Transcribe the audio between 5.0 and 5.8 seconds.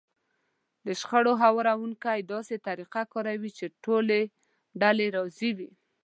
راضي کړي.